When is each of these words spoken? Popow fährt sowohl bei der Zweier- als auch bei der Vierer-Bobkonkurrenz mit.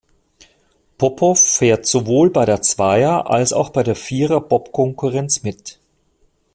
Popow 0.97 1.35
fährt 1.39 1.85
sowohl 1.85 2.31
bei 2.31 2.45
der 2.45 2.63
Zweier- 2.63 3.29
als 3.29 3.53
auch 3.53 3.69
bei 3.69 3.83
der 3.83 3.95
Vierer-Bobkonkurrenz 3.95 5.43
mit. 5.43 5.79